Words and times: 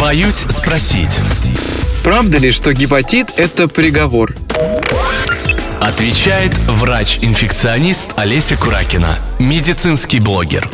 Боюсь 0.00 0.44
спросить. 0.50 1.18
Правда 2.04 2.38
ли, 2.38 2.50
что 2.50 2.72
гепатит– 2.74 3.32
это 3.36 3.66
приговор? 3.66 4.34
Отвечает 5.80 6.56
врач-инфекционист 6.68 8.12
Олеся 8.16 8.56
Куракина, 8.56 9.18
медицинский 9.38 10.20
блогер. 10.20 10.68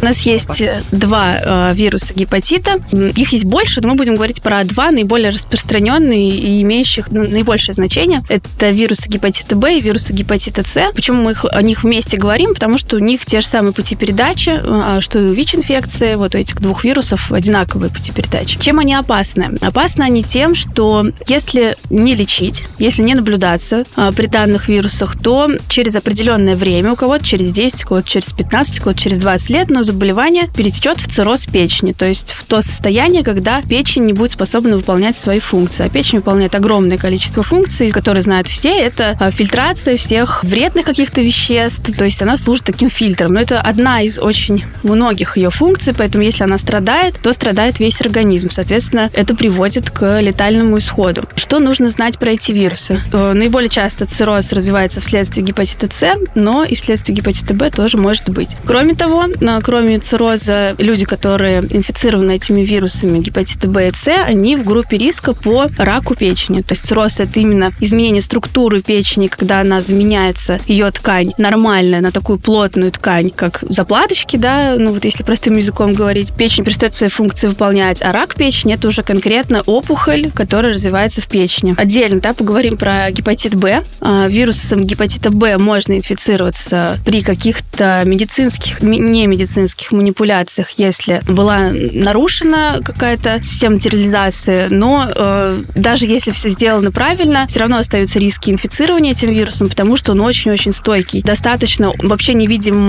У 0.00 0.04
нас 0.04 0.20
есть 0.20 0.60
э, 0.60 0.82
два 0.92 1.70
э, 1.70 1.74
вируса 1.74 2.14
гепатита. 2.14 2.78
Их 3.16 3.32
есть 3.32 3.44
больше, 3.44 3.80
но 3.80 3.88
мы 3.88 3.94
будем 3.96 4.14
говорить 4.14 4.42
про 4.42 4.62
два 4.64 4.90
наиболее 4.90 5.30
распространенные 5.30 6.30
и 6.30 6.62
имеющих 6.62 7.10
ну, 7.10 7.28
наибольшее 7.28 7.74
значение. 7.74 8.22
Это 8.28 8.70
вирусы 8.70 9.08
гепатита 9.08 9.56
Б 9.56 9.78
и 9.78 9.80
вирусы 9.80 10.12
гепатита 10.12 10.62
С. 10.66 10.92
Почему 10.94 11.22
мы 11.22 11.32
их, 11.32 11.44
о 11.44 11.62
них 11.62 11.82
вместе 11.82 12.16
говорим? 12.16 12.54
Потому 12.54 12.78
что 12.78 12.96
у 12.96 13.00
них 13.00 13.26
те 13.26 13.40
же 13.40 13.46
самые 13.46 13.72
пути 13.72 13.96
передачи, 13.96 14.60
э, 14.62 15.00
что 15.00 15.18
и 15.18 15.22
у 15.22 15.32
ВИЧ-инфекции. 15.32 16.14
Вот 16.14 16.34
у 16.36 16.38
этих 16.38 16.60
двух 16.60 16.84
вирусов 16.84 17.32
одинаковые 17.32 17.90
пути 17.90 18.12
передачи. 18.12 18.58
Чем 18.60 18.78
они 18.78 18.94
опасны? 18.94 19.56
Опасны 19.60 20.04
они 20.04 20.22
тем, 20.22 20.54
что 20.54 21.06
если 21.26 21.76
не 21.90 22.14
лечить, 22.14 22.64
если 22.78 23.02
не 23.02 23.16
наблюдаться 23.16 23.82
э, 23.96 24.12
при 24.14 24.26
данных 24.26 24.68
вирусах, 24.68 25.20
то 25.20 25.50
через 25.68 25.96
определенное 25.96 26.54
время, 26.54 26.92
у 26.92 26.96
кого-то 26.96 27.24
через 27.24 27.52
10, 27.52 27.84
у 27.84 27.88
кого-то 27.88 28.08
через 28.08 28.32
15, 28.32 28.78
у 28.78 28.82
кого-то 28.84 29.00
через 29.00 29.18
20 29.18 29.50
лет, 29.50 29.70
но 29.70 29.82
заболевание 29.88 30.48
перетечет 30.54 31.00
в 31.00 31.08
цирроз 31.08 31.46
печени, 31.46 31.92
то 31.92 32.06
есть 32.06 32.32
в 32.32 32.44
то 32.44 32.60
состояние, 32.60 33.24
когда 33.24 33.62
печень 33.62 34.04
не 34.04 34.12
будет 34.12 34.32
способна 34.32 34.76
выполнять 34.76 35.16
свои 35.16 35.40
функции. 35.40 35.86
А 35.86 35.88
печень 35.88 36.18
выполняет 36.18 36.54
огромное 36.54 36.98
количество 36.98 37.42
функций, 37.42 37.90
которые 37.90 38.22
знают 38.22 38.48
все. 38.48 38.70
Это 38.70 39.16
а, 39.18 39.30
фильтрация 39.30 39.96
всех 39.96 40.44
вредных 40.44 40.84
каких-то 40.84 41.20
веществ, 41.20 41.90
то 41.96 42.04
есть 42.04 42.22
она 42.22 42.36
служит 42.36 42.64
таким 42.64 42.90
фильтром. 42.90 43.32
Но 43.32 43.40
это 43.40 43.60
одна 43.60 44.02
из 44.02 44.18
очень 44.18 44.64
многих 44.82 45.36
ее 45.36 45.50
функций, 45.50 45.94
поэтому 45.96 46.24
если 46.24 46.44
она 46.44 46.58
страдает, 46.58 47.18
то 47.22 47.32
страдает 47.32 47.78
весь 47.78 48.00
организм. 48.00 48.50
Соответственно, 48.50 49.10
это 49.14 49.34
приводит 49.34 49.90
к 49.90 50.20
летальному 50.20 50.78
исходу. 50.78 51.24
Что 51.34 51.58
нужно 51.58 51.88
знать 51.88 52.18
про 52.18 52.32
эти 52.32 52.52
вирусы? 52.52 53.00
Э, 53.12 53.32
наиболее 53.32 53.70
часто 53.70 54.06
цирроз 54.06 54.52
развивается 54.52 55.00
вследствие 55.00 55.44
гепатита 55.44 55.88
С, 55.90 56.14
но 56.34 56.64
и 56.64 56.74
вследствие 56.74 57.16
гепатита 57.16 57.54
Б 57.54 57.70
тоже 57.70 57.96
может 57.96 58.28
быть. 58.28 58.50
Кроме 58.66 58.94
того, 58.94 59.24
кроме 59.62 59.77
кроме 59.78 60.00
цирроза, 60.00 60.74
люди, 60.78 61.04
которые 61.04 61.60
инфицированы 61.60 62.32
этими 62.32 62.62
вирусами 62.62 63.20
гепатита 63.20 63.68
Б 63.68 63.90
и 63.90 63.92
С, 63.94 64.08
они 64.08 64.56
в 64.56 64.64
группе 64.64 64.98
риска 64.98 65.34
по 65.34 65.68
раку 65.78 66.16
печени. 66.16 66.62
То 66.62 66.72
есть 66.72 66.84
цирроз– 66.84 67.20
это 67.20 67.38
именно 67.38 67.72
изменение 67.78 68.20
структуры 68.20 68.82
печени, 68.82 69.28
когда 69.28 69.60
она 69.60 69.80
заменяется, 69.80 70.58
ее 70.66 70.90
ткань 70.90 71.30
нормальная 71.38 72.00
на 72.00 72.10
такую 72.10 72.40
плотную 72.40 72.90
ткань, 72.90 73.30
как 73.30 73.62
заплаточки, 73.68 74.36
да, 74.36 74.74
ну 74.76 74.92
вот 74.92 75.04
если 75.04 75.22
простым 75.22 75.56
языком 75.56 75.94
говорить, 75.94 76.34
печень 76.34 76.64
перестает 76.64 76.94
свои 76.94 77.08
функции 77.08 77.46
выполнять, 77.46 78.02
а 78.02 78.10
рак 78.10 78.34
печени– 78.34 78.74
это 78.74 78.88
уже 78.88 79.04
конкретно 79.04 79.62
опухоль, 79.64 80.28
которая 80.32 80.72
развивается 80.72 81.20
в 81.20 81.28
печени. 81.28 81.74
Отдельно, 81.76 82.20
да, 82.20 82.34
поговорим 82.34 82.76
про 82.76 83.08
гепатит 83.12 83.54
Б. 83.54 83.84
А, 84.00 84.26
вирусом 84.26 84.84
гепатита 84.84 85.30
Б 85.30 85.56
можно 85.56 85.92
инфицироваться 85.96 86.98
при 87.06 87.20
каких-то 87.20 88.02
медицинских, 88.04 88.82
не 88.82 89.28
медицинских 89.28 89.67
медицинских 89.68 89.92
манипуляциях, 89.92 90.70
если 90.76 91.22
была 91.26 91.70
нарушена 91.92 92.80
какая-то 92.82 93.40
система 93.42 93.78
стерилизации, 93.78 94.68
но 94.70 95.10
э, 95.14 95.62
даже 95.74 96.06
если 96.06 96.30
все 96.30 96.48
сделано 96.50 96.90
правильно, 96.90 97.46
все 97.48 97.60
равно 97.60 97.78
остаются 97.78 98.18
риски 98.18 98.50
инфицирования 98.50 99.12
этим 99.12 99.30
вирусом, 99.30 99.68
потому 99.68 99.96
что 99.96 100.12
он 100.12 100.20
очень-очень 100.20 100.72
стойкий. 100.72 101.22
Достаточно 101.22 101.92
вообще 101.98 102.34
невидим, 102.34 102.86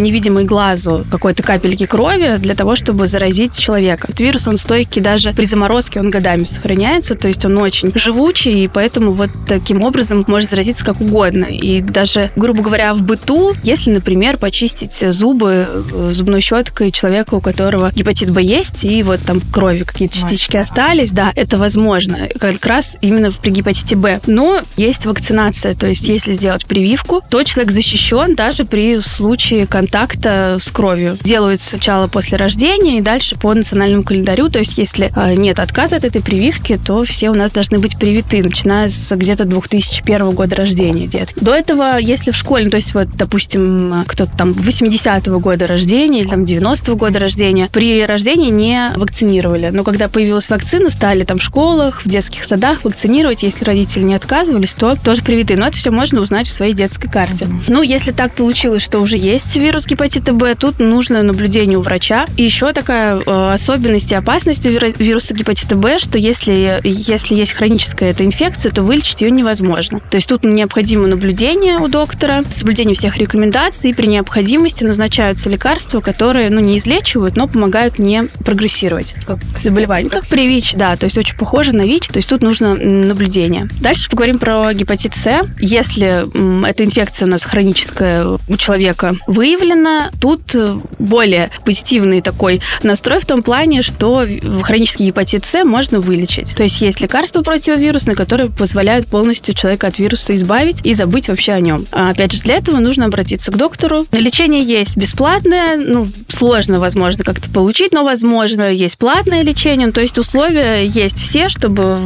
невидимый 0.00 0.44
глазу 0.44 1.04
какой-то 1.10 1.42
капельки 1.42 1.86
крови 1.86 2.36
для 2.38 2.54
того, 2.54 2.74
чтобы 2.74 3.06
заразить 3.06 3.58
человека. 3.58 4.06
Этот 4.08 4.20
вирус, 4.20 4.48
он 4.48 4.56
стойкий 4.56 5.02
даже 5.02 5.32
при 5.32 5.44
заморозке, 5.44 6.00
он 6.00 6.10
годами 6.10 6.44
сохраняется, 6.44 7.14
то 7.14 7.28
есть 7.28 7.44
он 7.44 7.58
очень 7.58 7.92
живучий, 7.94 8.64
и 8.64 8.68
поэтому 8.68 9.12
вот 9.12 9.30
таким 9.46 9.82
образом 9.82 10.24
может 10.26 10.50
заразиться 10.50 10.84
как 10.84 11.00
угодно. 11.00 11.44
И 11.44 11.80
даже, 11.80 12.30
грубо 12.36 12.62
говоря, 12.62 12.94
в 12.94 13.02
быту, 13.02 13.54
если, 13.62 13.90
например, 13.90 14.38
почистить 14.38 15.04
зубы 15.12 15.66
э, 15.68 16.10
зубной 16.14 16.40
щеткой 16.40 16.90
человека, 16.90 17.34
у 17.34 17.40
которого 17.40 17.90
гепатит 17.94 18.30
Б 18.30 18.42
есть, 18.42 18.84
и 18.84 19.02
вот 19.02 19.20
там 19.20 19.40
крови 19.40 19.82
какие-то 19.82 20.16
частички 20.16 20.56
остались, 20.56 21.10
да, 21.10 21.32
это 21.34 21.58
возможно. 21.58 22.28
Как 22.38 22.64
раз 22.66 22.96
именно 23.00 23.32
при 23.32 23.50
гепатите 23.50 23.96
Б. 23.96 24.20
Но 24.26 24.60
есть 24.76 25.06
вакцинация, 25.06 25.74
то 25.74 25.88
есть 25.88 26.08
если 26.08 26.34
сделать 26.34 26.66
прививку, 26.66 27.20
то 27.28 27.42
человек 27.42 27.72
защищен 27.72 28.34
даже 28.34 28.64
при 28.64 29.00
случае 29.00 29.66
контакта 29.66 30.56
с 30.60 30.70
кровью. 30.70 31.18
Делают 31.22 31.60
сначала 31.60 32.06
после 32.06 32.36
рождения 32.36 32.98
и 32.98 33.02
дальше 33.02 33.36
по 33.36 33.52
национальному 33.54 34.02
календарю, 34.02 34.48
то 34.48 34.58
есть 34.58 34.78
если 34.78 35.10
а, 35.14 35.34
нет 35.34 35.60
отказа 35.60 35.96
от 35.96 36.04
этой 36.04 36.22
прививки, 36.22 36.78
то 36.84 37.04
все 37.04 37.30
у 37.30 37.34
нас 37.34 37.50
должны 37.50 37.78
быть 37.78 37.98
привиты, 37.98 38.42
начиная 38.42 38.88
с 38.88 39.14
где-то 39.14 39.44
2001 39.44 40.30
года 40.30 40.56
рождения 40.56 41.06
детки. 41.06 41.36
До 41.40 41.54
этого, 41.54 41.98
если 41.98 42.30
в 42.30 42.36
школе, 42.36 42.64
ну, 42.64 42.70
то 42.70 42.76
есть 42.76 42.94
вот, 42.94 43.08
допустим, 43.16 44.04
кто-то 44.06 44.36
там 44.36 44.52
80-го 44.52 45.38
года 45.38 45.66
рождения, 45.66 46.03
рождения 46.04 46.20
или 46.20 46.28
там 46.28 46.42
90-го 46.42 46.96
года 46.96 47.18
рождения, 47.18 47.68
при 47.72 48.04
рождении 48.04 48.50
не 48.50 48.90
вакцинировали. 48.96 49.70
Но 49.72 49.84
когда 49.84 50.08
появилась 50.08 50.50
вакцина, 50.50 50.90
стали 50.90 51.24
там 51.24 51.38
в 51.38 51.42
школах, 51.42 52.04
в 52.04 52.08
детских 52.08 52.44
садах 52.44 52.84
вакцинировать. 52.84 53.42
Если 53.42 53.64
родители 53.64 54.02
не 54.02 54.14
отказывались, 54.14 54.74
то 54.74 54.96
тоже 54.96 55.22
привиты. 55.22 55.56
Но 55.56 55.66
это 55.66 55.76
все 55.76 55.90
можно 55.90 56.20
узнать 56.20 56.46
в 56.46 56.52
своей 56.52 56.74
детской 56.74 57.08
карте. 57.08 57.48
Ну, 57.68 57.82
если 57.82 58.12
так 58.12 58.34
получилось, 58.34 58.82
что 58.82 59.00
уже 59.00 59.16
есть 59.16 59.56
вирус 59.56 59.86
гепатита 59.86 60.32
Б, 60.32 60.54
тут 60.54 60.78
нужно 60.78 61.22
наблюдение 61.22 61.78
у 61.78 61.82
врача. 61.82 62.26
И 62.36 62.42
еще 62.42 62.72
такая 62.72 63.20
э, 63.24 63.52
особенность 63.54 64.12
и 64.12 64.14
опасность 64.14 64.66
вируса 64.66 65.32
гепатита 65.32 65.76
Б, 65.76 65.98
что 65.98 66.18
если, 66.18 66.80
если 66.84 67.34
есть 67.34 67.52
хроническая 67.52 68.10
эта 68.10 68.24
инфекция, 68.24 68.72
то 68.72 68.82
вылечить 68.82 69.22
ее 69.22 69.30
невозможно. 69.30 70.00
То 70.10 70.16
есть 70.16 70.28
тут 70.28 70.44
необходимо 70.44 71.06
наблюдение 71.06 71.78
у 71.78 71.88
доктора, 71.88 72.42
соблюдение 72.50 72.94
всех 72.94 73.16
рекомендаций, 73.16 73.90
и 73.90 73.94
при 73.94 74.06
необходимости 74.06 74.84
назначаются 74.84 75.48
лекарства, 75.48 75.93
лекарства, 75.94 76.00
которые, 76.00 76.50
ну, 76.50 76.60
не 76.60 76.78
излечивают, 76.78 77.36
но 77.36 77.46
помогают 77.46 77.98
не 77.98 78.24
прогрессировать. 78.44 79.14
Как 79.26 79.38
заболевание. 79.62 80.10
Как 80.10 80.26
при 80.26 80.48
ВИЧ, 80.48 80.74
да, 80.76 80.96
то 80.96 81.04
есть 81.04 81.18
очень 81.18 81.36
похоже 81.36 81.72
на 81.72 81.82
ВИЧ, 81.82 82.08
то 82.08 82.16
есть 82.16 82.28
тут 82.28 82.42
нужно 82.42 82.74
наблюдение. 82.74 83.68
Дальше 83.80 84.10
поговорим 84.10 84.38
про 84.38 84.72
гепатит 84.72 85.14
С. 85.14 85.42
Если 85.58 86.24
эта 86.68 86.84
инфекция 86.84 87.26
у 87.26 87.30
нас 87.30 87.44
хроническая 87.44 88.26
у 88.26 88.56
человека 88.56 89.14
выявлена, 89.26 90.10
тут 90.20 90.54
э, 90.54 90.78
более 90.98 91.50
позитивный 91.64 92.20
такой 92.20 92.60
настрой 92.82 93.20
в 93.20 93.26
том 93.26 93.42
плане, 93.42 93.82
что 93.82 94.26
хронический 94.62 95.06
гепатит 95.06 95.44
С 95.44 95.64
можно 95.64 96.00
вылечить. 96.00 96.54
То 96.56 96.62
есть 96.62 96.80
есть 96.80 97.00
лекарства 97.00 97.42
противовирусные, 97.42 98.16
которые 98.16 98.50
позволяют 98.50 99.06
полностью 99.06 99.54
человека 99.54 99.86
от 99.86 99.98
вируса 99.98 100.34
избавить 100.34 100.84
и 100.84 100.94
забыть 100.94 101.28
вообще 101.28 101.52
о 101.52 101.60
нем. 101.60 101.86
А 101.92 102.10
опять 102.10 102.32
же, 102.32 102.40
для 102.40 102.56
этого 102.56 102.78
нужно 102.78 103.06
обратиться 103.06 103.52
к 103.52 103.56
доктору. 103.56 104.06
Лечение 104.12 104.62
есть 104.62 104.96
бесплатное, 104.96 105.76
ну, 105.84 106.08
сложно, 106.28 106.80
возможно, 106.80 107.24
как-то 107.24 107.48
получить, 107.50 107.92
но, 107.92 108.04
возможно, 108.04 108.72
есть 108.72 108.98
платное 108.98 109.42
лечение, 109.42 109.92
то 109.92 110.00
есть 110.00 110.18
условия 110.18 110.86
есть 110.86 111.18
все, 111.18 111.48
чтобы 111.48 111.98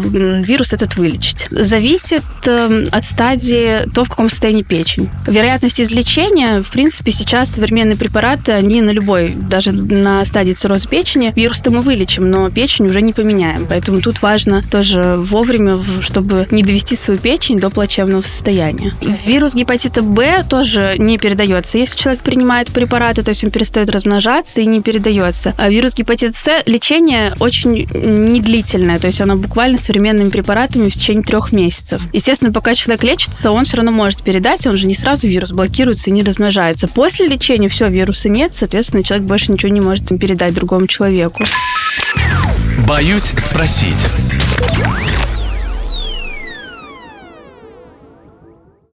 вирус 0.42 0.72
этот 0.72 0.96
вылечить. 0.96 1.46
Зависит 1.50 2.22
э, 2.46 2.86
от 2.90 3.04
стадии 3.04 3.88
то, 3.94 4.04
в 4.04 4.08
каком 4.08 4.30
состоянии 4.30 4.62
печень. 4.62 5.08
Вероятность 5.26 5.80
излечения, 5.80 6.62
в 6.62 6.70
принципе, 6.70 7.12
сейчас 7.12 7.50
современные 7.50 7.96
препараты, 7.96 8.52
они 8.52 8.82
на 8.82 8.90
любой, 8.90 9.30
даже 9.30 9.72
на 9.72 10.24
стадии 10.24 10.52
цирроза 10.52 10.88
печени, 10.88 11.32
вирус-то 11.34 11.70
мы 11.70 11.80
вылечим, 11.80 12.30
но 12.30 12.50
печень 12.50 12.86
уже 12.86 13.00
не 13.02 13.12
поменяем. 13.12 13.66
Поэтому 13.68 14.00
тут 14.00 14.22
важно 14.22 14.62
тоже 14.70 15.16
вовремя, 15.16 15.78
чтобы 16.00 16.46
не 16.50 16.62
довести 16.62 16.96
свою 16.96 17.18
печень 17.18 17.58
до 17.58 17.70
плачевного 17.70 18.22
состояния. 18.22 18.92
Вирус 19.26 19.54
гепатита 19.54 20.02
Б 20.02 20.44
тоже 20.48 20.94
не 20.98 21.18
передается. 21.18 21.78
Если 21.78 21.96
человек 21.96 22.22
принимает 22.22 22.68
препараты, 22.70 23.22
то 23.22 23.30
есть 23.30 23.44
он 23.44 23.50
перестает 23.58 23.90
размножаться 23.90 24.60
и 24.60 24.66
не 24.66 24.80
передается. 24.80 25.52
А 25.56 25.68
вирус 25.68 25.92
гепатита 25.94 26.38
С 26.38 26.62
лечение 26.66 27.34
очень 27.40 27.88
недлительное, 27.92 29.00
то 29.00 29.08
есть 29.08 29.20
оно 29.20 29.34
буквально 29.34 29.78
современными 29.78 30.30
препаратами 30.30 30.88
в 30.88 30.94
течение 30.94 31.24
трех 31.24 31.50
месяцев. 31.50 32.00
Естественно, 32.12 32.52
пока 32.52 32.76
человек 32.76 33.02
лечится, 33.02 33.50
он 33.50 33.64
все 33.64 33.78
равно 33.78 33.90
может 33.90 34.22
передать, 34.22 34.64
он 34.68 34.76
же 34.76 34.86
не 34.86 34.94
сразу 34.94 35.26
вирус 35.26 35.50
блокируется 35.50 36.10
и 36.10 36.12
не 36.12 36.22
размножается. 36.22 36.86
После 36.86 37.26
лечения 37.26 37.68
все, 37.68 37.88
вируса 37.88 38.28
нет, 38.28 38.52
соответственно, 38.54 39.02
человек 39.02 39.26
больше 39.26 39.50
ничего 39.50 39.72
не 39.72 39.80
может 39.80 40.06
передать 40.20 40.54
другому 40.54 40.86
человеку. 40.86 41.44
Боюсь 42.86 43.34
спросить. 43.38 44.06